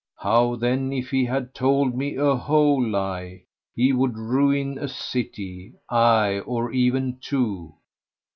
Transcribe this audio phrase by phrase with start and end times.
[0.17, 3.43] How, then, if he had told me a whole lie?
[3.75, 7.75] He would ruin a city, aye or even two."